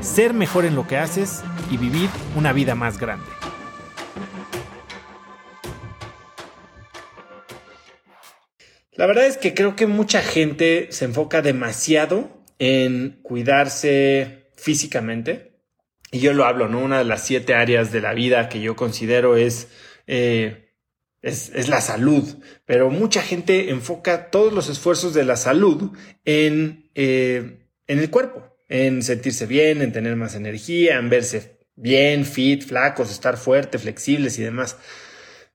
ser 0.00 0.34
mejor 0.34 0.64
en 0.64 0.74
lo 0.74 0.86
que 0.86 0.96
haces 0.96 1.42
y 1.70 1.76
vivir 1.76 2.08
una 2.36 2.52
vida 2.52 2.74
más 2.74 2.98
grande. 2.98 3.26
La 8.92 9.06
verdad 9.06 9.26
es 9.26 9.36
que 9.36 9.54
creo 9.54 9.76
que 9.76 9.86
mucha 9.86 10.22
gente 10.22 10.88
se 10.90 11.04
enfoca 11.04 11.42
demasiado 11.42 12.28
en 12.58 13.20
cuidarse 13.22 14.50
físicamente. 14.56 15.62
Y 16.10 16.20
yo 16.20 16.32
lo 16.32 16.46
hablo, 16.46 16.68
¿no? 16.68 16.80
Una 16.80 16.98
de 16.98 17.04
las 17.04 17.24
siete 17.24 17.54
áreas 17.54 17.92
de 17.92 18.00
la 18.00 18.14
vida 18.14 18.48
que 18.48 18.60
yo 18.60 18.74
considero 18.74 19.36
es 19.36 19.68
eh, 20.06 20.68
es, 21.22 21.68
la 21.68 21.80
salud, 21.80 22.24
pero 22.64 22.90
mucha 22.90 23.22
gente 23.22 23.70
enfoca 23.70 24.30
todos 24.30 24.52
los 24.52 24.68
esfuerzos 24.68 25.14
de 25.14 25.24
la 25.24 25.36
salud 25.36 25.90
en, 26.24 26.90
eh, 26.94 27.66
en 27.86 27.98
el 27.98 28.10
cuerpo, 28.10 28.56
en 28.68 29.02
sentirse 29.02 29.46
bien, 29.46 29.82
en 29.82 29.92
tener 29.92 30.16
más 30.16 30.34
energía, 30.34 30.96
en 30.96 31.08
verse 31.08 31.58
bien, 31.74 32.24
fit, 32.24 32.64
flacos, 32.64 33.10
estar 33.10 33.36
fuerte, 33.36 33.78
flexibles 33.78 34.38
y 34.38 34.42
demás. 34.42 34.76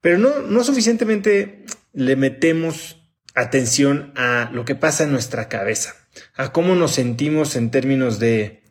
Pero 0.02 0.18
no, 0.18 0.40
no 0.40 0.64
suficientemente 0.64 1.64
le 1.94 2.16
metemos 2.16 3.00
atención 3.36 4.14
a 4.16 4.50
lo 4.54 4.66
que 4.66 4.76
pasa 4.76 5.04
en 5.04 5.12
nuestra 5.12 5.50
cabeza, 5.50 5.96
a 6.36 6.52
cómo 6.52 6.76
nos 6.76 6.92
sentimos 6.92 7.56
en 7.56 7.72
términos 7.72 8.20
de 8.20 8.64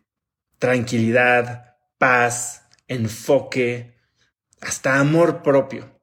tranquilidad, 0.59 1.77
paz, 1.99 2.69
enfoque, 2.89 3.97
hasta 4.61 4.99
amor 5.01 5.43
propio. 5.43 6.01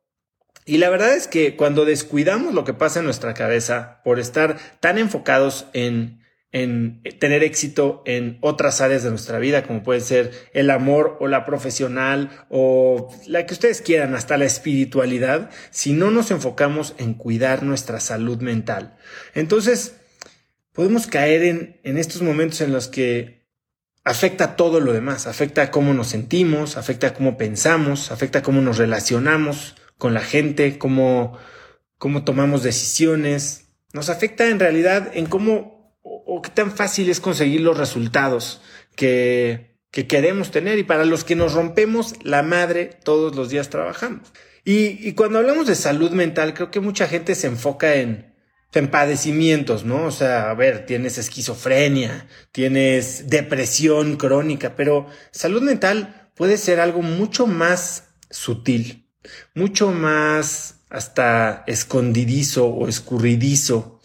Y 0.65 0.77
la 0.77 0.89
verdad 0.89 1.15
es 1.15 1.27
que 1.27 1.55
cuando 1.55 1.85
descuidamos 1.85 2.53
lo 2.53 2.63
que 2.63 2.73
pasa 2.73 2.99
en 2.99 3.05
nuestra 3.05 3.33
cabeza 3.33 4.01
por 4.03 4.19
estar 4.19 4.57
tan 4.79 4.97
enfocados 4.97 5.65
en, 5.73 6.21
en 6.51 7.01
tener 7.19 7.43
éxito 7.43 8.01
en 8.05 8.37
otras 8.41 8.81
áreas 8.81 9.03
de 9.03 9.09
nuestra 9.09 9.37
vida, 9.39 9.63
como 9.63 9.83
puede 9.83 10.01
ser 10.01 10.31
el 10.53 10.71
amor 10.71 11.17
o 11.19 11.27
la 11.27 11.45
profesional 11.45 12.45
o 12.49 13.13
la 13.27 13.45
que 13.45 13.53
ustedes 13.53 13.81
quieran, 13.81 14.15
hasta 14.15 14.37
la 14.37 14.45
espiritualidad, 14.45 15.51
si 15.69 15.93
no 15.93 16.09
nos 16.09 16.31
enfocamos 16.31 16.95
en 16.97 17.13
cuidar 17.13 17.63
nuestra 17.63 17.99
salud 17.99 18.41
mental. 18.41 18.97
Entonces, 19.35 19.97
podemos 20.73 21.07
caer 21.07 21.43
en, 21.43 21.79
en 21.83 21.97
estos 21.97 22.21
momentos 22.21 22.61
en 22.61 22.73
los 22.73 22.87
que 22.87 23.47
afecta 24.03 24.55
todo 24.55 24.79
lo 24.79 24.93
demás, 24.93 25.27
afecta 25.27 25.69
cómo 25.69 25.93
nos 25.93 26.07
sentimos, 26.07 26.77
afecta 26.77 27.13
cómo 27.13 27.37
pensamos, 27.37 28.11
afecta 28.11 28.41
cómo 28.41 28.61
nos 28.61 28.77
relacionamos, 28.77 29.75
con 29.99 30.15
la 30.15 30.21
gente, 30.21 30.79
cómo, 30.79 31.37
cómo 31.99 32.23
tomamos 32.23 32.63
decisiones. 32.63 33.67
Nos 33.93 34.09
afecta 34.09 34.47
en 34.47 34.59
realidad 34.59 35.11
en 35.13 35.27
cómo 35.27 35.78
o, 36.29 36.41
qué 36.41 36.49
tan 36.49 36.71
fácil 36.71 37.09
es 37.09 37.19
conseguir 37.19 37.61
los 37.61 37.77
resultados 37.77 38.61
que, 38.95 39.77
que 39.91 40.07
queremos 40.07 40.51
tener 40.51 40.77
y 40.77 40.83
para 40.83 41.05
los 41.05 41.23
que 41.23 41.35
nos 41.35 41.53
rompemos 41.53 42.15
la 42.23 42.43
madre 42.43 42.85
todos 43.03 43.35
los 43.35 43.49
días 43.49 43.69
trabajamos. 43.69 44.31
Y, 44.63 45.07
y 45.07 45.13
cuando 45.13 45.39
hablamos 45.39 45.67
de 45.67 45.75
salud 45.75 46.11
mental, 46.11 46.53
creo 46.53 46.71
que 46.71 46.79
mucha 46.79 47.07
gente 47.07 47.35
se 47.35 47.47
enfoca 47.47 47.95
en, 47.95 48.33
en 48.73 48.91
padecimientos, 48.91 49.85
¿no? 49.85 50.05
O 50.05 50.11
sea, 50.11 50.49
a 50.51 50.53
ver, 50.53 50.85
tienes 50.85 51.17
esquizofrenia, 51.17 52.27
tienes 52.51 53.29
depresión 53.29 54.17
crónica, 54.17 54.75
pero 54.75 55.07
salud 55.31 55.61
mental 55.61 56.31
puede 56.35 56.57
ser 56.57 56.79
algo 56.79 57.01
mucho 57.01 57.47
más 57.47 58.09
sutil 58.29 59.09
mucho 59.53 59.91
más 59.91 60.81
hasta 60.89 61.63
escondidizo 61.67 62.67
o 62.67 62.87
escurridizo. 62.87 63.99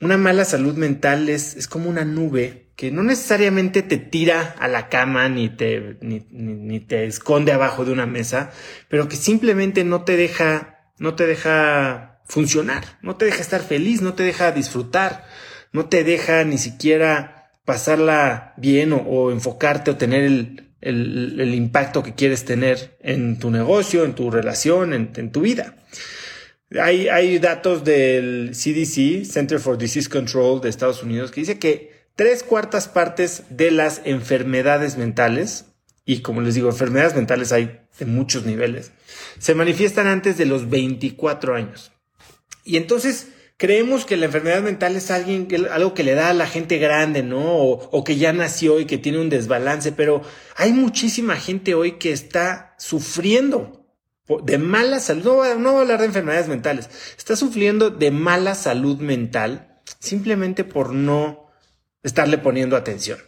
Una 0.00 0.16
mala 0.16 0.44
salud 0.44 0.74
mental 0.74 1.28
es, 1.28 1.56
es 1.56 1.68
como 1.68 1.88
una 1.88 2.04
nube 2.04 2.66
que 2.76 2.90
no 2.90 3.02
necesariamente 3.02 3.82
te 3.82 3.96
tira 3.96 4.54
a 4.58 4.68
la 4.68 4.88
cama 4.90 5.28
ni 5.30 5.48
te, 5.48 5.96
ni, 6.02 6.26
ni, 6.30 6.80
te 6.80 7.06
esconde 7.06 7.52
abajo 7.52 7.86
de 7.86 7.92
una 7.92 8.06
mesa, 8.06 8.50
pero 8.88 9.08
que 9.08 9.16
simplemente 9.16 9.82
no 9.82 10.04
te 10.04 10.16
deja, 10.16 10.90
no 10.98 11.14
te 11.14 11.26
deja 11.26 12.20
funcionar, 12.26 12.98
no 13.00 13.16
te 13.16 13.24
deja 13.24 13.40
estar 13.40 13.62
feliz, 13.62 14.02
no 14.02 14.12
te 14.12 14.24
deja 14.24 14.52
disfrutar, 14.52 15.24
no 15.72 15.86
te 15.86 16.04
deja 16.04 16.44
ni 16.44 16.58
siquiera 16.58 17.52
pasarla 17.64 18.54
bien 18.58 18.92
o, 18.92 19.30
enfocarte 19.30 19.90
o 19.90 19.96
tener 19.96 20.24
el, 20.24 20.70
el, 20.80 21.54
impacto 21.54 22.02
que 22.02 22.14
quieres 22.14 22.44
tener 22.44 22.96
en 23.00 23.38
tu 23.38 23.50
negocio, 23.50 24.04
en 24.04 24.14
tu 24.14 24.30
relación, 24.30 24.92
en, 24.92 25.32
tu 25.32 25.40
vida. 25.40 25.74
Hay, 26.70 27.38
datos 27.38 27.84
del 27.84 28.50
CDC, 28.52 29.24
Center 29.24 29.60
for 29.60 29.78
Disease 29.78 30.08
Control 30.08 30.60
de 30.60 30.68
Estados 30.68 31.02
Unidos, 31.02 31.30
que 31.30 31.40
dice 31.40 31.58
que 31.58 31.92
tres 32.16 32.42
cuartas 32.42 32.88
partes 32.88 33.44
de 33.50 33.70
las 33.70 34.02
enfermedades 34.04 34.96
mentales, 34.96 35.66
y 36.04 36.22
como 36.22 36.40
les 36.40 36.54
digo, 36.54 36.68
enfermedades 36.68 37.14
mentales 37.14 37.52
hay 37.52 37.82
de 37.98 38.06
muchos 38.06 38.44
niveles, 38.44 38.92
se 39.38 39.54
manifiestan 39.54 40.08
antes 40.08 40.38
de 40.38 40.46
los 40.46 40.68
24 40.68 41.54
años. 41.54 41.92
Y 42.64 42.76
entonces, 42.76 43.28
creemos 43.56 44.04
que 44.04 44.16
la 44.16 44.26
enfermedad 44.26 44.60
mental 44.60 44.96
es 44.96 45.12
alguien, 45.12 45.46
algo 45.70 45.94
que 45.94 46.02
le 46.02 46.14
da 46.14 46.30
a 46.30 46.34
la 46.34 46.48
gente 46.48 46.78
grande, 46.78 47.22
¿no? 47.22 47.44
O, 47.44 48.02
que 48.02 48.16
ya 48.16 48.32
nació 48.32 48.80
y 48.80 48.86
que 48.86 48.98
tiene 48.98 49.20
un 49.20 49.30
desbalance, 49.30 49.92
pero 49.92 50.22
hay 50.56 50.72
muchísima 50.72 51.36
gente 51.36 51.74
hoy 51.74 51.92
que 51.92 52.10
está 52.10 52.74
sufriendo 52.76 53.85
de 54.42 54.58
mala 54.58 55.00
salud. 55.00 55.24
No, 55.24 55.54
no 55.56 55.72
voy 55.72 55.78
a 55.78 55.82
hablar 55.82 56.00
de 56.00 56.06
enfermedades 56.06 56.48
mentales, 56.48 56.90
está 57.16 57.36
sufriendo 57.36 57.90
de 57.90 58.10
mala 58.10 58.54
salud 58.54 58.98
mental 58.98 59.80
simplemente 59.98 60.64
por 60.64 60.92
no 60.92 61.50
estarle 62.02 62.38
poniendo 62.38 62.76
atención. 62.76 63.18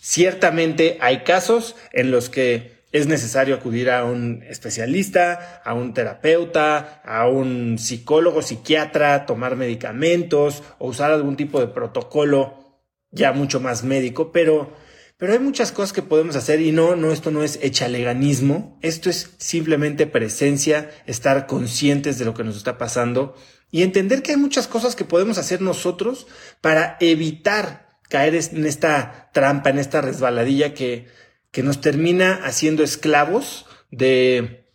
Ciertamente 0.00 0.98
hay 1.00 1.24
casos 1.24 1.74
en 1.92 2.10
los 2.10 2.28
que 2.28 2.76
es 2.92 3.06
necesario 3.06 3.56
acudir 3.56 3.90
a 3.90 4.04
un 4.04 4.42
especialista, 4.48 5.60
a 5.64 5.74
un 5.74 5.92
terapeuta, 5.94 7.02
a 7.04 7.28
un 7.28 7.78
psicólogo, 7.78 8.40
psiquiatra, 8.40 9.26
tomar 9.26 9.56
medicamentos 9.56 10.62
o 10.78 10.88
usar 10.88 11.10
algún 11.10 11.36
tipo 11.36 11.60
de 11.60 11.66
protocolo 11.66 12.66
ya 13.10 13.32
mucho 13.32 13.60
más 13.60 13.82
médico, 13.82 14.32
pero, 14.32 14.72
pero 15.16 15.32
hay 15.32 15.38
muchas 15.38 15.72
cosas 15.72 15.92
que 15.92 16.02
podemos 16.02 16.36
hacer 16.36 16.60
y 16.60 16.72
no, 16.72 16.96
no, 16.96 17.12
esto 17.12 17.30
no 17.30 17.42
es 17.42 17.58
echaleganismo, 17.62 18.78
esto 18.82 19.08
es 19.10 19.30
simplemente 19.38 20.06
presencia, 20.06 20.90
estar 21.06 21.46
conscientes 21.46 22.18
de 22.18 22.24
lo 22.24 22.34
que 22.34 22.44
nos 22.44 22.56
está 22.56 22.78
pasando 22.78 23.34
y 23.70 23.82
entender 23.82 24.22
que 24.22 24.32
hay 24.32 24.36
muchas 24.36 24.68
cosas 24.68 24.94
que 24.94 25.04
podemos 25.04 25.38
hacer 25.38 25.60
nosotros 25.60 26.26
para 26.60 26.96
evitar 27.00 27.98
caer 28.08 28.34
en 28.34 28.66
esta 28.66 29.30
trampa, 29.32 29.70
en 29.70 29.78
esta 29.78 30.00
resbaladilla 30.00 30.74
que 30.74 31.06
que 31.56 31.62
nos 31.62 31.80
termina 31.80 32.34
haciendo 32.44 32.82
esclavos 32.82 33.64
de, 33.90 34.68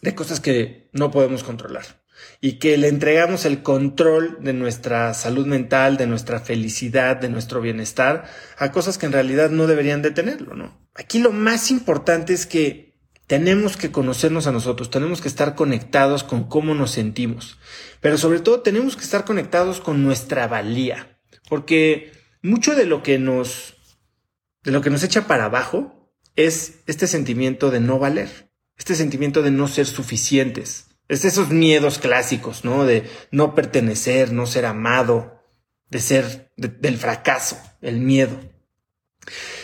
de 0.00 0.14
cosas 0.14 0.40
que 0.40 0.88
no 0.94 1.10
podemos 1.10 1.44
controlar 1.44 1.97
y 2.40 2.58
que 2.58 2.76
le 2.76 2.88
entregamos 2.88 3.44
el 3.44 3.62
control 3.62 4.38
de 4.40 4.52
nuestra 4.52 5.12
salud 5.14 5.46
mental, 5.46 5.96
de 5.96 6.06
nuestra 6.06 6.40
felicidad, 6.40 7.16
de 7.16 7.28
nuestro 7.28 7.60
bienestar 7.60 8.24
a 8.56 8.70
cosas 8.72 8.98
que 8.98 9.06
en 9.06 9.12
realidad 9.12 9.50
no 9.50 9.66
deberían 9.66 10.02
de 10.02 10.10
tenerlo, 10.10 10.54
¿no? 10.54 10.78
Aquí 10.94 11.18
lo 11.18 11.32
más 11.32 11.70
importante 11.70 12.32
es 12.32 12.46
que 12.46 12.88
tenemos 13.26 13.76
que 13.76 13.92
conocernos 13.92 14.46
a 14.46 14.52
nosotros, 14.52 14.90
tenemos 14.90 15.20
que 15.20 15.28
estar 15.28 15.54
conectados 15.54 16.24
con 16.24 16.44
cómo 16.44 16.74
nos 16.74 16.92
sentimos, 16.92 17.58
pero 18.00 18.16
sobre 18.18 18.40
todo 18.40 18.60
tenemos 18.60 18.96
que 18.96 19.04
estar 19.04 19.24
conectados 19.24 19.80
con 19.80 20.02
nuestra 20.02 20.48
valía, 20.48 21.20
porque 21.48 22.12
mucho 22.42 22.74
de 22.74 22.86
lo 22.86 23.02
que 23.02 23.18
nos 23.18 23.74
de 24.64 24.72
lo 24.72 24.80
que 24.80 24.90
nos 24.90 25.02
echa 25.02 25.26
para 25.26 25.46
abajo 25.46 26.12
es 26.36 26.80
este 26.86 27.06
sentimiento 27.06 27.70
de 27.70 27.80
no 27.80 27.98
valer, 27.98 28.50
este 28.76 28.94
sentimiento 28.94 29.42
de 29.42 29.50
no 29.50 29.68
ser 29.68 29.86
suficientes, 29.86 30.87
es 31.08 31.24
esos 31.24 31.50
miedos 31.50 31.98
clásicos, 31.98 32.64
¿no? 32.64 32.84
De 32.84 33.04
no 33.30 33.54
pertenecer, 33.54 34.32
no 34.32 34.46
ser 34.46 34.66
amado, 34.66 35.42
de 35.90 36.00
ser 36.00 36.52
del 36.56 36.98
fracaso, 36.98 37.58
el 37.80 38.00
miedo. 38.00 38.38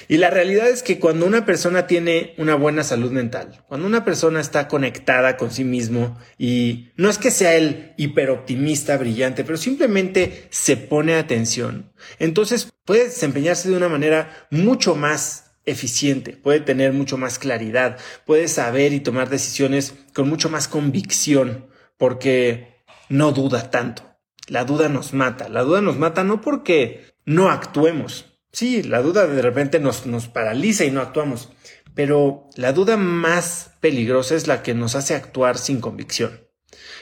Y 0.09 0.19
la 0.19 0.31
realidad 0.31 0.69
es 0.69 0.83
que 0.83 0.99
cuando 0.99 1.27
una 1.27 1.47
persona 1.47 1.87
tiene 1.87 2.35
una 2.37 2.55
buena 2.55 2.85
salud 2.85 3.11
mental, 3.11 3.65
cuando 3.69 3.87
una 3.87 4.05
persona 4.05 4.41
está 4.41 4.69
conectada 4.69 5.37
con 5.37 5.51
sí 5.51 5.65
mismo 5.65 6.19
y 6.39 6.91
no 6.97 7.09
es 7.09 7.19
que 7.19 7.31
sea 7.31 7.55
el 7.55 7.95
hiperoptimista 7.97 8.97
brillante, 8.99 9.45
pero 9.45 9.57
simplemente 9.57 10.47
se 10.51 10.77
pone 10.77 11.15
atención, 11.15 11.93
entonces 12.19 12.71
puede 12.85 13.05
desempeñarse 13.05 13.71
de 13.71 13.77
una 13.77 13.89
manera 13.89 14.47
mucho 14.51 14.95
más 14.95 15.44
eficiente, 15.67 16.33
puede 16.37 16.61
tener 16.61 16.93
mucho 16.93 17.17
más 17.17 17.39
claridad, 17.39 17.99
puede 18.27 18.49
saber 18.49 18.93
y 18.93 19.01
tomar 19.01 19.31
decisiones 19.31 19.95
con 20.13 20.29
mucho 20.29 20.51
más 20.51 20.69
convicción, 20.69 21.67
porque 21.97 22.85
no 23.09 23.33
duda 23.33 23.71
tanto. 23.71 24.15
La 24.47 24.65
duda 24.65 24.89
nos 24.89 25.15
mata. 25.15 25.49
La 25.49 25.63
duda 25.63 25.81
nos 25.81 25.97
mata 25.97 26.25
no 26.25 26.41
porque 26.41 27.15
no 27.25 27.51
actuemos. 27.51 28.27
Sí, 28.53 28.83
la 28.83 29.03
duda 29.03 29.27
de 29.27 29.43
repente 29.43 29.81
nos, 29.81 30.07
nos 30.07 30.29
paraliza 30.29 30.85
y 30.85 30.91
no 30.91 31.01
actuamos. 31.01 31.51
Pero 31.95 32.49
la 32.57 32.73
duda 32.73 32.97
más 32.97 33.73
peligrosa 33.81 34.35
es 34.35 34.47
la 34.47 34.63
que 34.63 34.75
nos 34.75 34.97
hace 34.97 35.15
actuar 35.15 35.59
sin 35.59 35.81
convicción. 35.81 36.49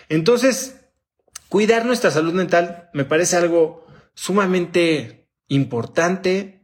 Entonces, 0.09 0.77
cuidar 1.49 1.85
nuestra 1.85 2.11
salud 2.11 2.33
mental 2.33 2.91
me 2.93 3.05
parece 3.05 3.37
algo 3.37 3.87
sumamente 4.15 5.29
importante 5.49 6.62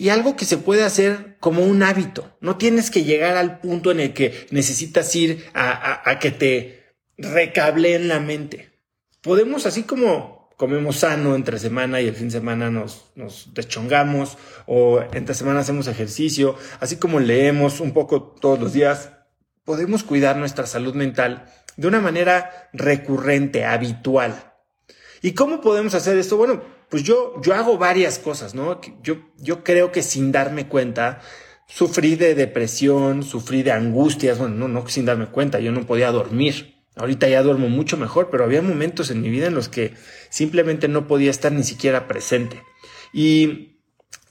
y 0.00 0.08
algo 0.08 0.34
que 0.34 0.46
se 0.46 0.56
puede 0.56 0.82
hacer 0.82 1.36
como 1.40 1.62
un 1.62 1.82
hábito. 1.82 2.34
No 2.40 2.56
tienes 2.56 2.90
que 2.90 3.04
llegar 3.04 3.36
al 3.36 3.60
punto 3.60 3.90
en 3.90 4.00
el 4.00 4.14
que 4.14 4.46
necesitas 4.50 5.14
ir 5.14 5.44
a, 5.52 6.18
que 6.18 6.30
te 6.30 6.94
recableen 7.18 8.08
la 8.08 8.18
mente. 8.18 8.70
Podemos, 9.20 9.66
así 9.66 9.82
como 9.82 10.48
comemos 10.56 11.00
sano 11.00 11.34
entre 11.34 11.58
semana 11.58 12.00
y 12.00 12.08
el 12.08 12.14
fin 12.14 12.28
de 12.28 12.38
semana 12.38 12.70
nos, 12.70 13.12
nos 13.14 13.52
deschongamos 13.52 14.38
o 14.64 15.02
entre 15.12 15.34
semana 15.34 15.60
hacemos 15.60 15.86
ejercicio, 15.86 16.56
así 16.80 16.96
como 16.96 17.20
leemos 17.20 17.80
un 17.80 17.92
poco 17.92 18.22
todos 18.22 18.58
los 18.58 18.72
días, 18.72 19.10
podemos 19.66 20.02
cuidar 20.02 20.38
nuestra 20.38 20.64
salud 20.64 20.94
mental 20.94 21.44
de 21.76 21.88
una 21.88 22.00
manera 22.00 22.70
recurrente, 22.72 23.66
habitual. 23.66 24.54
¿Y 25.20 25.32
cómo 25.32 25.60
podemos 25.60 25.92
hacer 25.92 26.16
esto? 26.16 26.38
Bueno, 26.38 26.62
pues 26.90 27.04
yo, 27.04 27.40
yo 27.40 27.54
hago 27.54 27.78
varias 27.78 28.18
cosas, 28.18 28.54
¿no? 28.54 28.80
Yo, 29.02 29.18
yo 29.38 29.62
creo 29.62 29.92
que 29.92 30.02
sin 30.02 30.32
darme 30.32 30.66
cuenta, 30.66 31.20
sufrí 31.66 32.16
de 32.16 32.34
depresión, 32.34 33.22
sufrí 33.22 33.62
de 33.62 33.72
angustias, 33.72 34.38
bueno, 34.38 34.56
no, 34.56 34.68
no 34.68 34.88
sin 34.88 35.06
darme 35.06 35.26
cuenta, 35.26 35.60
yo 35.60 35.70
no 35.72 35.86
podía 35.86 36.10
dormir. 36.10 36.80
Ahorita 36.96 37.28
ya 37.28 37.42
duermo 37.42 37.68
mucho 37.68 37.96
mejor, 37.96 38.28
pero 38.30 38.44
había 38.44 38.60
momentos 38.60 39.10
en 39.10 39.22
mi 39.22 39.30
vida 39.30 39.46
en 39.46 39.54
los 39.54 39.68
que 39.68 39.94
simplemente 40.28 40.88
no 40.88 41.06
podía 41.06 41.30
estar 41.30 41.52
ni 41.52 41.62
siquiera 41.62 42.08
presente. 42.08 42.60
Y 43.12 43.78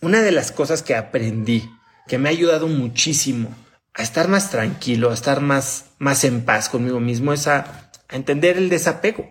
una 0.02 0.22
de 0.22 0.32
las 0.32 0.52
cosas 0.52 0.84
que 0.84 0.96
aprendí, 0.96 1.70
que 2.08 2.18
me 2.18 2.28
ha 2.28 2.34
ayudado 2.34 2.68
muchísimo 2.68 3.56
a 3.94 4.04
estar 4.04 4.28
más 4.28 4.52
tranquilo, 4.52 5.12
a 5.12 5.14
estar 5.14 5.40
más, 5.40 5.92
más 5.98 6.26
en 6.26 6.44
paz 6.44 6.68
conmigo 6.68 7.00
mismo, 7.00 7.32
es 7.32 7.48
a, 7.48 7.92
a 8.10 8.16
entender 8.16 8.58
el 8.58 8.70
desapego. 8.70 9.30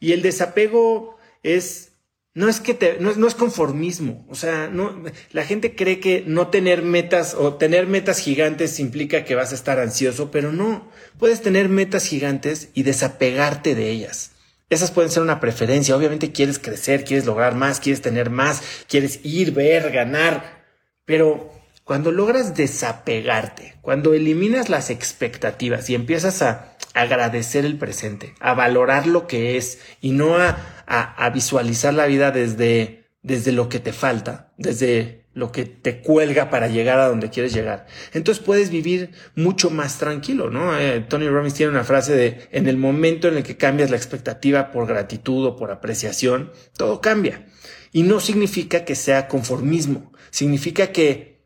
Y 0.00 0.12
el 0.12 0.22
desapego 0.22 1.18
es 1.42 1.92
no 2.36 2.50
es 2.50 2.60
que 2.60 2.74
te, 2.74 2.98
no, 3.00 3.14
no, 3.14 3.26
es 3.26 3.34
conformismo. 3.34 4.26
O 4.28 4.34
sea, 4.34 4.68
no, 4.68 5.02
la 5.32 5.44
gente 5.46 5.74
cree 5.74 6.00
que 6.00 6.22
no 6.26 6.48
tener 6.48 6.82
metas 6.82 7.34
o 7.34 7.54
tener 7.54 7.86
metas 7.86 8.18
gigantes 8.18 8.78
implica 8.78 9.24
que 9.24 9.34
vas 9.34 9.52
a 9.52 9.54
estar 9.54 9.80
ansioso, 9.80 10.30
pero 10.30 10.52
no. 10.52 10.92
Puedes 11.18 11.40
tener 11.40 11.70
metas 11.70 12.04
gigantes 12.04 12.68
y 12.74 12.82
desapegarte 12.82 13.74
de 13.74 13.88
ellas. 13.88 14.32
Esas 14.68 14.90
pueden 14.90 15.10
ser 15.10 15.22
una 15.22 15.40
preferencia. 15.40 15.96
Obviamente 15.96 16.30
quieres 16.30 16.58
crecer, 16.58 17.04
quieres 17.04 17.24
lograr 17.24 17.54
más, 17.54 17.80
quieres 17.80 18.02
tener 18.02 18.28
más, 18.28 18.60
quieres 18.86 19.20
ir, 19.22 19.52
ver, 19.52 19.90
ganar. 19.90 20.62
Pero 21.06 21.50
cuando 21.84 22.12
logras 22.12 22.54
desapegarte, 22.54 23.76
cuando 23.80 24.12
eliminas 24.12 24.68
las 24.68 24.90
expectativas 24.90 25.88
y 25.88 25.94
empiezas 25.94 26.42
a 26.42 26.75
agradecer 26.96 27.64
el 27.64 27.78
presente, 27.78 28.34
a 28.40 28.54
valorar 28.54 29.06
lo 29.06 29.26
que 29.26 29.56
es 29.56 29.80
y 30.00 30.12
no 30.12 30.36
a 30.36 30.76
a, 30.86 31.30
visualizar 31.30 31.94
la 31.94 32.06
vida 32.06 32.30
desde, 32.30 33.08
desde 33.22 33.52
lo 33.52 33.68
que 33.68 33.80
te 33.80 33.92
falta, 33.92 34.52
desde 34.56 35.26
lo 35.34 35.52
que 35.52 35.66
te 35.66 36.00
cuelga 36.00 36.48
para 36.48 36.68
llegar 36.68 36.98
a 36.98 37.08
donde 37.08 37.28
quieres 37.28 37.52
llegar. 37.52 37.86
Entonces 38.14 38.42
puedes 38.42 38.70
vivir 38.70 39.10
mucho 39.34 39.68
más 39.68 39.98
tranquilo, 39.98 40.50
¿no? 40.50 40.78
Eh, 40.78 41.04
Tony 41.06 41.28
Robbins 41.28 41.54
tiene 41.54 41.72
una 41.72 41.84
frase 41.84 42.14
de, 42.14 42.48
en 42.52 42.68
el 42.68 42.78
momento 42.78 43.28
en 43.28 43.36
el 43.36 43.42
que 43.42 43.58
cambias 43.58 43.90
la 43.90 43.96
expectativa 43.96 44.70
por 44.70 44.86
gratitud 44.86 45.44
o 45.44 45.56
por 45.56 45.70
apreciación, 45.70 46.52
todo 46.76 47.00
cambia. 47.00 47.46
Y 47.92 48.04
no 48.04 48.20
significa 48.20 48.84
que 48.84 48.94
sea 48.94 49.28
conformismo, 49.28 50.12
significa 50.30 50.88
que 50.88 51.36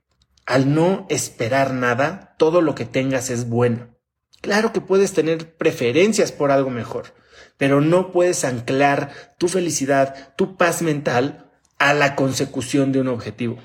al 0.46 0.74
no 0.74 1.06
esperar 1.10 1.72
nada, 1.72 2.34
todo 2.38 2.60
lo 2.60 2.74
que 2.74 2.84
tengas 2.84 3.30
es 3.30 3.48
bueno. 3.48 3.99
Claro 4.40 4.72
que 4.72 4.80
puedes 4.80 5.12
tener 5.12 5.54
preferencias 5.54 6.32
por 6.32 6.50
algo 6.50 6.70
mejor, 6.70 7.14
pero 7.56 7.80
no 7.80 8.10
puedes 8.10 8.44
anclar 8.44 9.34
tu 9.38 9.48
felicidad, 9.48 10.34
tu 10.36 10.56
paz 10.56 10.82
mental 10.82 11.50
a 11.78 11.94
la 11.94 12.16
consecución 12.16 12.92
de 12.92 13.00
un 13.00 13.08
objetivo. 13.08 13.58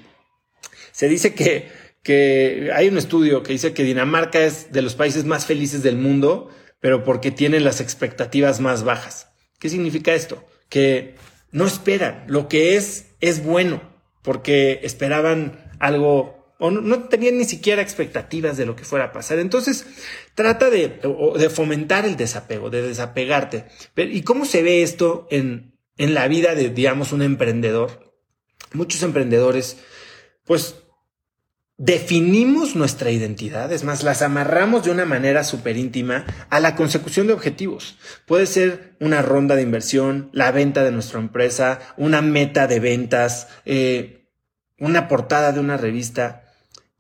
Se 0.91 1.07
dice 1.07 1.33
que, 1.33 1.69
que 2.03 2.71
hay 2.73 2.87
un 2.87 2.97
estudio 2.97 3.43
que 3.43 3.53
dice 3.53 3.73
que 3.73 3.83
Dinamarca 3.83 4.39
es 4.39 4.71
de 4.71 4.81
los 4.81 4.95
países 4.95 5.25
más 5.25 5.45
felices 5.45 5.83
del 5.83 5.97
mundo, 5.97 6.49
pero 6.79 7.03
porque 7.03 7.31
tiene 7.31 7.59
las 7.59 7.81
expectativas 7.81 8.59
más 8.59 8.83
bajas. 8.83 9.29
¿Qué 9.59 9.69
significa 9.69 10.13
esto? 10.13 10.43
Que 10.69 11.15
no 11.51 11.65
esperan, 11.65 12.25
lo 12.27 12.47
que 12.49 12.75
es 12.75 13.07
es 13.21 13.43
bueno, 13.43 13.81
porque 14.21 14.81
esperaban 14.83 15.71
algo 15.79 16.34
o 16.59 16.71
no, 16.71 17.03
tenían 17.03 17.37
ni 17.37 17.45
siquiera 17.45 17.81
expectativas 17.81 18.57
de 18.57 18.65
lo 18.65 18.75
que 18.75 18.85
fuera 18.85 19.05
a 19.05 19.11
pasar. 19.11 19.39
Entonces, 19.39 19.85
trata 20.35 20.69
de, 20.69 20.99
de 21.37 21.49
fomentar 21.49 22.05
el 22.05 22.15
desapego, 22.15 22.69
de 22.69 22.81
desapegarte. 22.81 23.65
¿Y 23.95 24.21
cómo 24.21 24.45
se 24.45 24.63
ve 24.63 24.81
esto 24.81 25.27
en, 25.31 25.77
en 25.97 26.13
la 26.13 26.27
vida 26.27 26.55
de, 26.55 26.69
digamos, 26.69 27.11
un 27.11 27.21
emprendedor? 27.21 28.13
Muchos 28.73 29.03
emprendedores, 29.03 29.77
pues, 30.45 30.75
definimos 31.77 32.75
nuestra 32.75 33.11
identidad, 33.11 33.71
es 33.73 33.83
más, 33.83 34.03
las 34.03 34.21
amarramos 34.21 34.85
de 34.85 34.91
una 34.91 35.05
manera 35.05 35.43
súper 35.43 35.75
íntima 35.75 36.25
a 36.49 36.59
la 36.61 36.75
consecución 36.75 37.27
de 37.27 37.33
objetivos. 37.33 37.97
Puede 38.25 38.45
ser 38.45 38.95
una 39.01 39.21
ronda 39.21 39.55
de 39.55 39.61
inversión, 39.61 40.29
la 40.31 40.51
venta 40.51 40.83
de 40.85 40.91
nuestra 40.91 41.19
empresa, 41.19 41.79
una 41.97 42.21
meta 42.21 42.67
de 42.67 42.79
ventas, 42.79 43.49
eh, 43.65 44.29
una 44.79 45.07
portada 45.07 45.51
de 45.51 45.59
una 45.59 45.77
revista. 45.77 46.44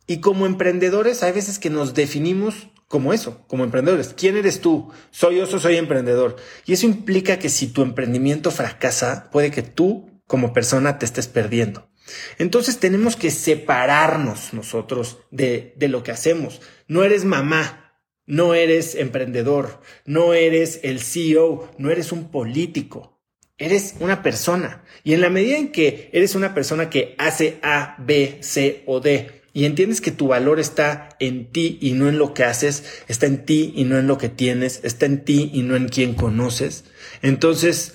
Y 0.07 0.19
como 0.19 0.45
emprendedores, 0.45 1.23
hay 1.23 1.31
veces 1.31 1.59
que 1.59 1.69
nos 1.69 1.93
definimos 1.93 2.69
como 2.87 3.13
eso, 3.13 3.43
como 3.47 3.63
emprendedores. 3.63 4.13
¿Quién 4.15 4.37
eres 4.37 4.61
tú? 4.61 4.91
Soy 5.11 5.37
yo, 5.37 5.47
soy 5.47 5.77
emprendedor. 5.77 6.35
Y 6.65 6.73
eso 6.73 6.85
implica 6.85 7.39
que 7.39 7.49
si 7.49 7.67
tu 7.67 7.81
emprendimiento 7.81 8.51
fracasa, 8.51 9.29
puede 9.31 9.51
que 9.51 9.63
tú 9.63 10.21
como 10.27 10.53
persona 10.53 10.99
te 10.99 11.05
estés 11.05 11.27
perdiendo. 11.27 11.89
Entonces 12.37 12.79
tenemos 12.79 13.15
que 13.15 13.31
separarnos 13.31 14.53
nosotros 14.53 15.17
de, 15.31 15.73
de 15.77 15.87
lo 15.87 16.03
que 16.03 16.11
hacemos. 16.11 16.61
No 16.87 17.03
eres 17.03 17.25
mamá, 17.25 17.99
no 18.27 18.53
eres 18.53 18.95
emprendedor, 18.95 19.81
no 20.05 20.33
eres 20.33 20.79
el 20.83 20.99
CEO, 20.99 21.71
no 21.77 21.89
eres 21.89 22.11
un 22.11 22.29
político. 22.29 23.15
Eres 23.57 23.95
una 23.99 24.21
persona. 24.21 24.83
Y 25.03 25.13
en 25.13 25.21
la 25.21 25.29
medida 25.29 25.57
en 25.57 25.71
que 25.71 26.09
eres 26.11 26.35
una 26.35 26.53
persona 26.53 26.89
que 26.89 27.15
hace 27.17 27.57
A, 27.63 27.95
B, 27.99 28.39
C 28.41 28.83
o 28.85 28.99
D, 28.99 29.43
y 29.55 29.63
entiendes 29.63 30.01
que 30.01 30.11
tu 30.11 30.27
valor 30.27 30.59
está 30.59 31.07
en 31.17 31.49
ti 31.49 31.77
y 31.79 31.93
no 31.93 32.09
en 32.09 32.17
lo 32.17 32.33
que 32.33 32.43
haces, 32.43 32.83
está 33.07 33.25
en 33.25 33.45
ti 33.45 33.71
y 33.73 33.85
no 33.85 33.97
en 33.97 34.05
lo 34.05 34.17
que 34.17 34.27
tienes, 34.27 34.81
está 34.83 35.05
en 35.05 35.23
ti 35.23 35.49
y 35.53 35.61
no 35.61 35.77
en 35.77 35.87
quien 35.87 36.13
conoces, 36.13 36.83
entonces 37.21 37.93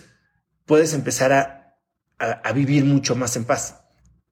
puedes 0.65 0.95
empezar 0.95 1.35
a, 1.35 1.77
a, 2.19 2.53
vivir 2.55 2.87
mucho 2.87 3.15
más 3.15 3.37
en 3.37 3.45
paz, 3.45 3.83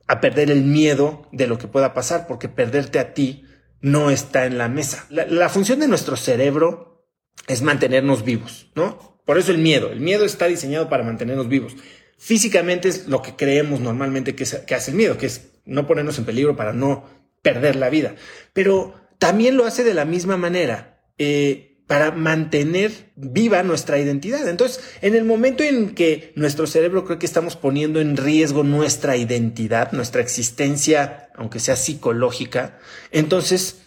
a 0.07 0.23
perder 0.23 0.51
el 0.51 0.65
miedo 0.65 1.29
de 1.31 1.47
lo 1.47 1.59
que 1.59 1.69
pueda 1.69 1.93
pasar, 1.93 2.27
porque 2.27 2.49
perderte 2.49 2.99
a 2.99 3.13
ti 3.13 3.45
no 3.83 4.11
está 4.11 4.47
en 4.47 4.57
la 4.57 4.71
mesa. 4.71 5.05
La, 5.11 5.51
función 5.51 5.81
de 5.81 5.89
nuestro 5.89 6.17
cerebro 6.17 7.13
es 7.47 7.61
mantenernos 7.61 8.25
vivos, 8.25 8.71
¿no? 8.75 9.21
Por 9.27 9.37
eso 9.37 9.53
el 9.53 9.59
miedo, 9.59 9.91
el 9.93 10.01
miedo 10.01 10.25
está 10.25 10.47
diseñado 10.47 10.89
para 10.89 11.05
mantenernos 11.05 11.49
vivos. 11.49 11.77
Físicamente 12.17 12.89
es 12.89 13.07
lo 13.07 13.21
que 13.21 13.37
creemos 13.37 13.81
normalmente 13.81 14.35
que, 14.35 14.47
que 14.67 14.75
hace 14.75 14.93
el 14.93 14.97
miedo, 14.97 15.19
que 15.19 15.27
es 15.27 15.51
no 15.67 15.87
ponernos 15.87 16.19
en 16.19 16.25
peligro 16.25 16.57
para 16.57 16.73
no 16.73 17.18
perder 17.43 17.77
la 17.77 17.91
vida. 17.91 18.15
Pero 18.53 18.95
también 19.19 19.57
lo 19.57 19.67
hace 19.67 19.85
de 19.85 19.95
la 19.95 20.05
misma 20.05 20.37
manera. 20.37 21.01
Eh, 21.19 21.69
para 21.89 22.11
mantener 22.13 22.93
viva 23.17 23.63
nuestra 23.63 23.99
identidad. 23.99 24.47
Entonces, 24.47 24.81
en 25.01 25.15
el 25.15 25.25
momento 25.25 25.65
en 25.65 25.95
que 25.95 26.33
nuestro 26.37 26.67
cerebro 26.67 27.07
cree 27.07 27.19
que 27.19 27.25
estamos 27.25 27.57
poniendo 27.57 27.99
en 27.99 28.19
riesgo 28.19 28.63
nuestra 28.63 29.17
identidad, 29.17 29.93
nuestra 29.93 30.21
existencia, 30.21 31.31
aunque 31.35 31.61
sea 31.61 31.77
psicológica, 31.77 32.79
entonces 33.11 33.79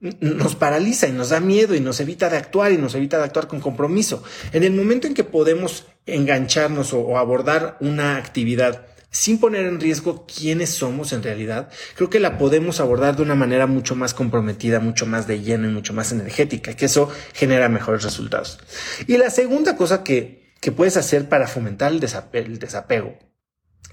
nos 0.00 0.56
paraliza 0.56 1.06
y 1.08 1.12
nos 1.12 1.28
da 1.28 1.40
miedo 1.40 1.74
y 1.74 1.80
nos 1.80 2.00
evita 2.00 2.30
de 2.30 2.38
actuar 2.38 2.72
y 2.72 2.78
nos 2.78 2.94
evita 2.94 3.18
de 3.18 3.24
actuar 3.24 3.48
con 3.48 3.60
compromiso. 3.60 4.24
En 4.52 4.64
el 4.64 4.72
momento 4.72 5.06
en 5.06 5.12
que 5.12 5.22
podemos 5.22 5.86
engancharnos 6.06 6.94
o 6.94 7.18
abordar 7.18 7.76
una 7.80 8.16
actividad 8.16 8.86
sin 9.12 9.38
poner 9.38 9.66
en 9.66 9.78
riesgo 9.78 10.26
quiénes 10.26 10.70
somos 10.70 11.12
en 11.12 11.22
realidad, 11.22 11.70
creo 11.94 12.10
que 12.10 12.18
la 12.18 12.38
podemos 12.38 12.80
abordar 12.80 13.14
de 13.14 13.22
una 13.22 13.34
manera 13.34 13.66
mucho 13.66 13.94
más 13.94 14.14
comprometida, 14.14 14.80
mucho 14.80 15.06
más 15.06 15.26
de 15.26 15.42
lleno 15.42 15.68
y 15.68 15.72
mucho 15.72 15.92
más 15.92 16.10
energética, 16.12 16.74
que 16.74 16.86
eso 16.86 17.10
genera 17.34 17.68
mejores 17.68 18.02
resultados. 18.02 18.58
Y 19.06 19.18
la 19.18 19.30
segunda 19.30 19.76
cosa 19.76 20.02
que, 20.02 20.54
que 20.60 20.72
puedes 20.72 20.96
hacer 20.96 21.28
para 21.28 21.46
fomentar 21.46 21.92
el, 21.92 22.00
desapego, 22.00 23.18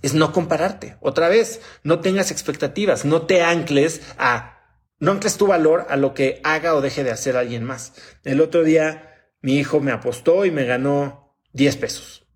es 0.01 0.13
no 0.13 0.31
compararte. 0.31 0.95
Otra 1.01 1.27
vez, 1.27 1.59
no 1.83 1.99
tengas 1.99 2.31
expectativas, 2.31 3.03
no 3.03 3.23
te 3.23 3.43
ancles 3.43 4.01
a, 4.17 4.61
no 4.99 5.11
ancles 5.11 5.35
tu 5.35 5.47
valor 5.47 5.85
a 5.89 5.97
lo 5.97 6.13
que 6.13 6.39
haga 6.45 6.75
o 6.75 6.81
deje 6.81 7.03
de 7.03 7.11
hacer 7.11 7.35
alguien 7.35 7.65
más. 7.65 7.93
El 8.23 8.39
otro 8.39 8.63
día 8.63 9.33
mi 9.41 9.57
hijo 9.57 9.81
me 9.81 9.91
apostó 9.91 10.45
y 10.45 10.51
me 10.51 10.63
ganó 10.63 11.35
10 11.51 11.75
pesos. 11.75 12.28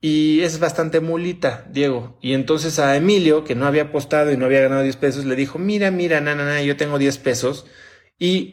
Y 0.00 0.40
es 0.40 0.58
bastante 0.58 1.00
mulita, 1.00 1.66
Diego. 1.70 2.18
Y 2.22 2.32
entonces 2.32 2.78
a 2.78 2.96
Emilio, 2.96 3.44
que 3.44 3.54
no 3.54 3.66
había 3.66 3.84
apostado 3.84 4.32
y 4.32 4.36
no 4.36 4.46
había 4.46 4.62
ganado 4.62 4.82
10 4.82 4.96
pesos, 4.96 5.24
le 5.26 5.36
dijo, 5.36 5.58
mira, 5.58 5.90
mira, 5.90 6.20
na, 6.20 6.34
na, 6.34 6.62
yo 6.62 6.76
tengo 6.76 6.98
10 6.98 7.18
pesos. 7.18 7.66
Y 8.18 8.52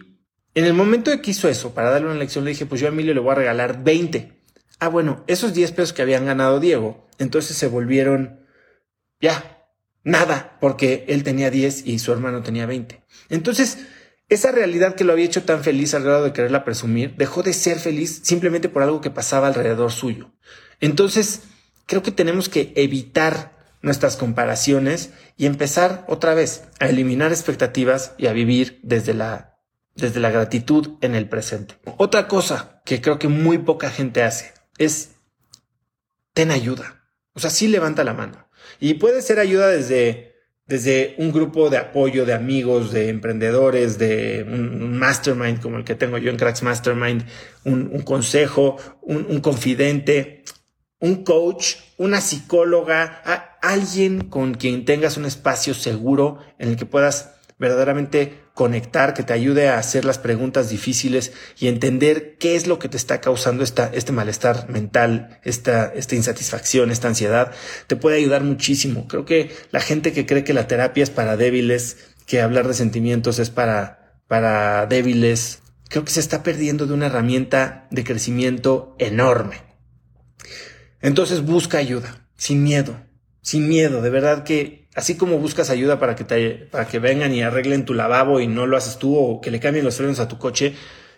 en 0.56 0.66
el 0.66 0.74
momento 0.74 1.12
que 1.22 1.32
hizo 1.32 1.48
eso, 1.48 1.74
para 1.74 1.90
darle 1.90 2.08
una 2.08 2.20
lección, 2.20 2.44
le 2.44 2.52
dije, 2.52 2.66
pues 2.66 2.82
yo 2.82 2.88
a 2.88 2.92
Emilio 2.92 3.14
le 3.14 3.22
voy 3.22 3.32
a 3.32 3.36
regalar 3.36 3.84
20. 3.84 4.42
Ah, 4.80 4.90
bueno, 4.90 5.24
esos 5.28 5.54
10 5.54 5.72
pesos 5.72 5.94
que 5.94 6.02
habían 6.02 6.26
ganado 6.26 6.60
Diego, 6.60 7.08
entonces 7.18 7.56
se 7.56 7.68
volvieron 7.68 8.46
ya, 9.22 9.70
nada, 10.04 10.58
porque 10.60 11.06
él 11.08 11.24
tenía 11.24 11.50
10 11.50 11.88
y 11.88 12.00
su 12.00 12.12
hermano 12.12 12.44
tenía 12.44 12.66
20. 12.66 13.04
Entonces, 13.30 13.88
esa 14.30 14.52
realidad 14.52 14.96
que 14.96 15.06
lo 15.06 15.14
había 15.14 15.26
hecho 15.26 15.44
tan 15.44 15.64
feliz 15.64 15.94
al 15.94 16.04
grado 16.04 16.26
de 16.26 16.34
quererla 16.34 16.66
presumir, 16.66 17.16
dejó 17.16 17.42
de 17.42 17.54
ser 17.54 17.80
feliz 17.80 18.22
simplemente 18.24 18.68
por 18.68 18.84
algo 18.84 19.00
que 19.00 19.10
pasaba 19.10 19.48
alrededor 19.48 19.92
suyo. 19.92 20.34
Entonces, 20.80 21.44
creo 21.86 22.04
que 22.04 22.12
tenemos 22.12 22.50
que 22.50 22.74
evitar 22.76 23.58
nuestras 23.82 24.18
comparaciones 24.18 25.12
y 25.38 25.46
empezar 25.46 26.06
otra 26.08 26.34
vez 26.34 26.64
a 26.80 26.88
eliminar 26.88 27.32
expectativas 27.32 28.14
y 28.18 28.28
a 28.28 28.34
vivir 28.34 28.80
desde 28.84 29.14
la, 29.14 29.58
desde 29.96 30.20
la 30.20 30.32
gratitud 30.32 30.98
en 31.02 31.16
el 31.16 31.30
presente. 31.30 31.76
Otra 31.98 32.28
cosa 32.28 32.82
que 32.86 33.02
creo 33.02 33.20
que 33.20 33.28
muy 33.28 33.60
poca 33.60 33.90
gente 33.90 34.24
hace 34.24 34.54
es 34.78 35.12
ten 36.34 36.52
ayuda. 36.52 37.04
O 37.34 37.40
sea, 37.40 37.50
sí 37.50 37.68
levanta 37.68 38.04
la 38.04 38.14
mano. 38.14 38.48
Y 38.80 38.96
puede 38.96 39.22
ser 39.22 39.40
ayuda 39.40 39.68
desde 39.68 40.28
desde 40.68 41.16
un 41.18 41.32
grupo 41.32 41.70
de 41.70 41.78
apoyo 41.78 42.26
de 42.26 42.34
amigos, 42.34 42.92
de 42.92 43.08
emprendedores, 43.08 43.98
de 43.98 44.46
un, 44.48 44.98
mastermind 44.98 45.62
como 45.62 45.78
el 45.78 45.86
que 45.86 45.96
tengo 45.96 46.18
yo 46.18 46.30
en 46.30 46.36
Cracks 46.36 46.62
Mastermind, 46.62 47.26
un, 47.64 48.02
consejo, 48.02 48.78
un, 49.02 49.40
confidente, 49.40 50.44
un 51.00 51.24
coach, 51.24 51.76
una 51.98 52.22
psicóloga, 52.22 53.06
alguien 53.62 54.22
con 54.22 54.56
quien 54.56 54.86
tengas 54.86 55.18
un 55.18 55.26
espacio 55.26 55.74
seguro 55.74 56.40
en 56.58 56.70
el 56.70 56.76
que 56.76 56.86
puedas 56.86 57.34
verdaderamente 57.60 58.40
conectar, 58.54 59.14
que 59.14 59.24
te 59.24 59.34
ayude 59.34 59.70
a 59.70 59.78
hacer 59.78 60.06
las 60.06 60.18
preguntas 60.18 60.70
difíciles 60.70 61.32
y 61.60 61.68
entender 61.68 62.38
qué 62.38 62.56
es 62.56 62.68
lo 62.68 62.80
que 62.80 62.90
te 62.90 62.98
está 62.98 63.22
causando 63.22 63.64
esta, 63.64 63.90
este 63.94 64.12
malestar 64.12 64.70
mental, 64.70 65.40
esta, 65.44 65.86
esta 65.94 66.16
insatisfacción, 66.16 66.92
esta 66.92 67.08
ansiedad, 67.08 67.52
te 67.88 67.96
puede 67.96 68.18
ayudar 68.18 68.44
muchísimo. 68.44 69.08
Creo 69.08 69.26
que 69.26 69.56
la 69.72 69.80
gente 69.80 70.14
que 70.14 70.26
cree 70.26 70.44
que 70.44 70.54
la 70.54 70.68
terapia 70.68 71.04
es 71.04 71.10
para 71.10 71.38
débiles, 71.38 71.98
que 72.26 72.42
hablar 72.42 72.68
de 72.68 72.74
sentimientos 72.74 73.40
es 73.40 73.50
para, 73.50 74.22
para 74.28 74.86
débiles, 74.86 75.60
creo 75.90 76.04
que 76.04 76.12
se 76.12 76.20
está 76.20 76.44
perdiendo 76.44 76.86
de 76.86 76.94
una 76.94 77.08
herramienta 77.08 77.88
de 77.92 78.04
crecimiento 78.04 78.96
enorme. 79.00 79.67
Entonces 81.02 81.42
busca 81.42 81.78
ayuda, 81.78 82.28
sin 82.36 82.64
miedo, 82.64 83.00
sin 83.42 83.68
miedo, 83.68 84.02
de 84.02 84.10
verdad 84.10 84.44
que 84.44 84.88
Así 84.98 85.16
como 85.16 85.38
buscas 85.38 85.70
ayuda 85.70 86.00
para 86.00 86.16
que, 86.16 86.24
te, 86.24 86.50
para 86.72 86.88
que 86.88 86.98
vengan 86.98 87.32
y 87.32 87.44
arreglen 87.44 87.86
tu 87.86 87.94
lavabo 87.94 88.40
y 88.40 88.48
no 88.48 88.66
lo 88.66 88.78
haces 88.78 88.98
tú 88.98 89.16
o 89.16 89.42
que 89.42 89.52
le 89.52 89.60
cambien 89.60 89.86
los 89.86 89.98
frenos 89.98 90.20
a 90.20 90.28
tu 90.28 90.40
coche 90.40 90.74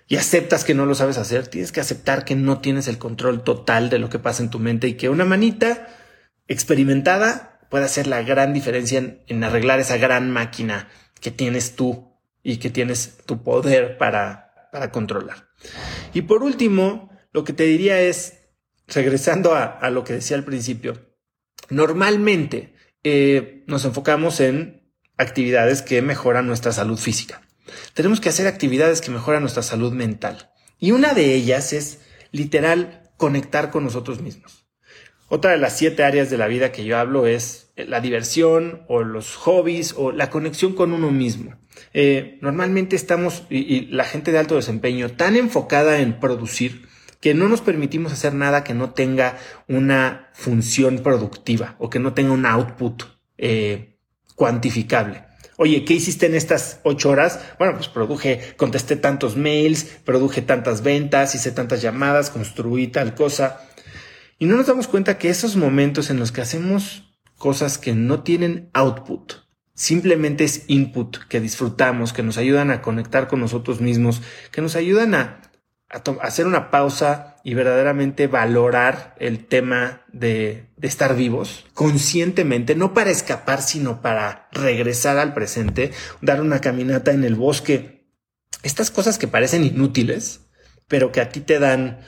y 0.09 0.17
aceptas 0.17 0.65
que 0.65 0.74
no 0.74 0.86
lo 0.86 0.95
sabes 0.95 1.17
hacer, 1.17 1.48
tienes 1.48 1.71
que 1.71 1.79
aceptar 1.79 2.25
que 2.25 2.36
no 2.36 2.59
tienes 2.59 2.89
el 2.89 2.98
control 2.98 3.41
total 3.41 3.89
de 3.89 3.98
lo 3.98 4.09
que 4.09 4.19
pasa 4.19 4.43
en 4.43 4.50
tu 4.50 4.59
mente 4.59 4.89
y 4.89 4.95
que 4.95 5.07
una 5.07 5.24
manita 5.24 5.88
experimentada 6.50 7.62
puede 7.69 7.86
hacer 7.86 8.05
la 8.07 8.21
gran 8.21 8.53
diferencia 8.53 9.00
en, 9.00 9.24
en 9.27 9.45
arreglar 9.45 9.79
esa 9.79 9.95
gran 9.95 10.29
máquina 10.29 10.89
que 11.21 11.31
tienes 11.31 11.77
tú 11.77 12.19
y 12.43 12.57
que 12.57 12.69
tienes 12.69 13.19
tu 13.25 13.43
poder 13.43 13.98
para, 13.98 14.67
para 14.74 14.91
controlar. 14.91 15.48
Y 16.13 16.24
por 16.24 16.43
último, 16.43 17.17
lo 17.31 17.45
que 17.45 17.53
te 17.53 17.63
diría 17.63 18.01
es, 18.01 18.38
regresando 18.93 19.55
a, 19.55 19.89
lo 19.89 20.03
que 20.03 20.13
decía 20.13 20.38
al 20.38 20.43
principio, 20.43 21.15
normalmente 21.69 22.74
eh, 23.03 23.63
nos 23.67 23.86
enfocamos 23.86 24.39
en 24.39 24.93
actividades 25.17 25.81
que 25.81 26.01
mejoran 26.01 26.48
nuestra 26.48 26.72
salud 26.72 26.98
física. 26.98 27.41
Tenemos 27.93 28.19
que 28.19 28.29
hacer 28.29 28.48
actividades 28.48 29.01
que 29.01 29.12
mejoran 29.12 29.41
nuestra 29.41 29.63
salud 29.63 29.93
mental. 29.93 30.51
Y 30.79 30.91
una 30.91 31.13
de 31.13 31.34
ellas 31.36 31.74
es 31.74 32.00
literal 32.31 33.12
conectar 33.17 33.69
con 33.69 33.84
nosotros 33.84 34.22
mismos. 34.22 34.65
Otra 35.27 35.51
de 35.51 35.58
las 35.58 35.77
siete 35.77 36.03
áreas 36.03 36.29
de 36.31 36.38
la 36.38 36.48
vida 36.48 36.72
que 36.72 36.86
yo 36.86 36.98
hablo 36.98 37.27
es 37.27 37.72
la 37.75 38.01
diversión 38.01 38.84
o 38.88 39.03
los 39.03 39.36
hobbies 39.36 39.93
o 39.96 40.12
la 40.12 40.31
conexión 40.31 40.74
con 40.74 40.91
uno 40.91 41.12
mismo. 41.12 41.55
Eh, 41.93 42.39
normalmente 42.41 42.96
estamos, 42.96 43.43
y 43.50 43.86
la 43.88 44.05
gente 44.05 44.31
de 44.31 44.39
alto 44.39 44.55
desempeño, 44.55 45.12
tan 45.12 45.36
enfocada 45.36 46.00
en 46.00 46.19
producir 46.19 46.88
que 47.19 47.33
no 47.33 47.49
nos 47.49 47.61
permitimos 47.61 48.13
hacer 48.13 48.33
nada 48.33 48.63
que 48.63 48.73
no 48.73 48.91
tenga 48.91 49.38
una 49.67 50.29
función 50.33 50.99
productiva 50.99 51.75
o 51.79 51.89
que 51.89 51.99
no 51.99 52.13
tenga 52.13 52.31
un 52.31 52.45
output 52.45 53.03
eh, 53.38 53.97
cuantificable. 54.35 55.25
Oye, 55.57 55.83
¿qué 55.83 55.93
hiciste 55.93 56.25
en 56.25 56.35
estas 56.35 56.79
ocho 56.83 57.09
horas? 57.09 57.41
Bueno, 57.57 57.73
pues 57.73 57.89
produje, 57.89 58.53
contesté 58.55 58.95
tantos 58.95 59.35
mails, 59.35 59.83
produje 60.05 60.41
tantas 60.41 60.83
ventas, 60.83 61.35
hice 61.35 61.51
tantas 61.51 61.81
llamadas, 61.81 62.29
construí 62.29 62.88
tal 62.88 63.13
cosa. 63.13 63.61
Y 64.38 64.45
no 64.45 64.55
nos 64.55 64.67
damos 64.67 64.88
cuenta 64.88 65.17
que 65.17 65.29
esos 65.29 65.57
momentos 65.57 66.09
en 66.09 66.17
los 66.17 66.31
que 66.31 66.39
hacemos 66.39 67.13
cosas 67.38 67.77
que 67.77 67.93
no 67.93 68.23
tienen 68.23 68.69
output, 68.71 69.33
simplemente 69.73 70.45
es 70.45 70.63
input 70.67 71.17
que 71.27 71.41
disfrutamos, 71.41 72.13
que 72.13 72.23
nos 72.23 72.38
ayudan 72.38 72.71
a 72.71 72.81
conectar 72.81 73.27
con 73.27 73.41
nosotros 73.41 73.81
mismos, 73.81 74.21
que 74.51 74.61
nos 74.61 74.77
ayudan 74.77 75.13
a 75.13 75.41
hacer 75.89 76.46
una 76.46 76.69
pausa 76.69 77.38
y 77.43 77.55
verdaderamente 77.55 78.27
valorar 78.27 79.15
el 79.19 79.46
tema 79.48 80.03
de, 80.12 80.69
de, 80.77 80.88
estar 80.88 81.15
vivos 81.15 81.65
conscientemente, 81.74 82.75
no 82.75 82.93
para 82.93 83.10
escapar, 83.10 83.62
sino 83.62 84.01
para 84.01 84.50
regresar 84.51 85.17
al 85.17 85.34
presente, 85.34 85.91
dar 86.22 86.41
una 86.41 86.62
caminata 86.62 87.12
en 87.12 87.24
el 87.24 87.36
bosque. 87.36 88.08
Estas 88.62 88.91
cosas 88.91 89.17
que 89.17 89.27
parecen 89.27 89.63
inútiles, 89.63 90.41
pero 90.88 91.12
que 91.12 91.22
a 91.22 91.29
ti 91.29 91.39
te 91.39 91.60
dan 91.60 92.01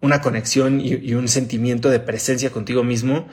una 0.00 0.20
conexión 0.20 0.80
y, 0.80 1.14
un 1.14 1.28
sentimiento 1.28 1.90
de 1.90 2.00
presencia 2.00 2.50
contigo 2.50 2.84
mismo, 2.84 3.28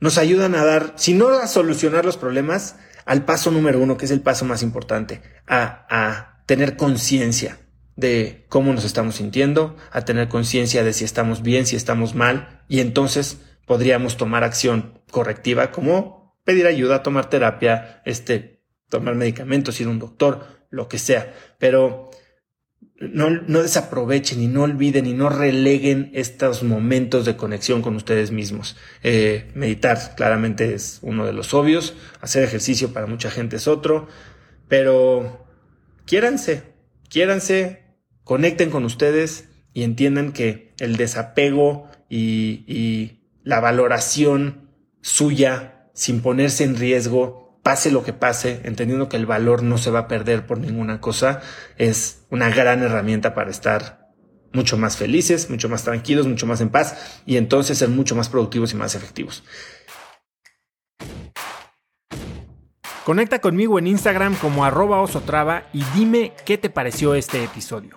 nos 0.00 0.18
ayudan 0.18 0.54
a 0.54 0.64
dar, 0.64 0.94
si 0.96 1.14
no 1.14 1.28
a 1.28 1.46
solucionar 1.46 2.04
los 2.04 2.16
problemas, 2.16 2.76
al 3.04 3.24
paso 3.24 3.50
número 3.50 3.80
uno, 3.80 3.96
que 3.96 4.06
es 4.06 4.10
el 4.10 4.20
paso 4.20 4.44
más 4.44 4.62
importante, 4.62 5.22
a, 5.46 5.86
a 5.88 6.42
tener 6.46 6.76
conciencia 6.76 7.58
de 7.96 8.44
cómo 8.48 8.72
nos 8.72 8.84
estamos 8.84 9.16
sintiendo, 9.16 9.76
a 9.90 10.04
tener 10.04 10.28
conciencia 10.28 10.84
de 10.84 10.92
si 10.92 11.04
estamos 11.04 11.42
bien, 11.42 11.66
si 11.66 11.76
estamos 11.76 12.14
mal, 12.14 12.62
y 12.68 12.80
entonces 12.80 13.40
podríamos 13.66 14.16
tomar 14.16 14.44
acción 14.44 15.00
correctiva 15.10 15.72
como 15.72 16.36
pedir 16.44 16.66
ayuda, 16.66 17.02
tomar 17.02 17.28
terapia, 17.28 18.02
este, 18.04 18.62
tomar 18.88 19.14
medicamentos, 19.14 19.80
ir 19.80 19.88
a 19.88 19.90
un 19.90 19.98
doctor, 19.98 20.46
lo 20.70 20.88
que 20.88 20.98
sea. 20.98 21.34
Pero 21.58 22.10
no, 22.98 23.30
no 23.30 23.62
desaprovechen 23.62 24.40
y 24.40 24.46
no 24.46 24.62
olviden 24.62 25.06
y 25.06 25.12
no 25.12 25.28
releguen 25.28 26.10
estos 26.14 26.62
momentos 26.62 27.24
de 27.24 27.36
conexión 27.36 27.82
con 27.82 27.96
ustedes 27.96 28.30
mismos. 28.30 28.76
Eh, 29.02 29.50
meditar 29.54 30.14
claramente 30.16 30.74
es 30.74 31.00
uno 31.02 31.26
de 31.26 31.32
los 31.32 31.52
obvios, 31.52 31.94
hacer 32.20 32.42
ejercicio 32.42 32.92
para 32.92 33.06
mucha 33.06 33.30
gente 33.30 33.56
es 33.56 33.68
otro, 33.68 34.08
pero 34.68 35.46
quiéranse, 36.06 36.62
quiéranse, 37.08 37.85
conecten 38.26 38.70
con 38.70 38.84
ustedes 38.84 39.48
y 39.72 39.84
entiendan 39.84 40.32
que 40.32 40.74
el 40.80 40.96
desapego 40.96 41.88
y, 42.10 43.12
la 43.44 43.60
valoración 43.60 44.72
suya 45.00 45.88
sin 45.94 46.20
ponerse 46.20 46.64
en 46.64 46.76
riesgo, 46.76 47.60
pase 47.62 47.92
lo 47.92 48.02
que 48.02 48.12
pase, 48.12 48.60
entendiendo 48.64 49.08
que 49.08 49.16
el 49.16 49.26
valor 49.26 49.62
no 49.62 49.78
se 49.78 49.92
va 49.92 50.00
a 50.00 50.08
perder 50.08 50.44
por 50.44 50.58
ninguna 50.58 51.00
cosa, 51.00 51.40
es 51.78 52.26
una 52.28 52.50
gran 52.50 52.82
herramienta 52.82 53.32
para 53.32 53.52
estar 53.52 54.10
mucho 54.52 54.76
más 54.76 54.96
felices, 54.96 55.48
mucho 55.48 55.68
más 55.68 55.84
tranquilos, 55.84 56.26
mucho 56.26 56.48
más 56.48 56.60
en 56.60 56.70
paz 56.70 57.20
y 57.24 57.36
entonces 57.36 57.78
ser 57.78 57.90
mucho 57.90 58.16
más 58.16 58.28
productivos 58.28 58.72
y 58.72 58.76
más 58.76 58.96
efectivos. 58.96 59.44
Conecta 63.04 63.38
conmigo 63.38 63.78
en 63.78 63.86
Instagram 63.86 64.34
como 64.34 64.64
arroba 64.64 65.00
osotrava 65.00 65.68
y 65.72 65.84
dime 65.94 66.32
qué 66.44 66.58
te 66.58 66.70
pareció 66.70 67.14
este 67.14 67.44
episodio. 67.44 67.96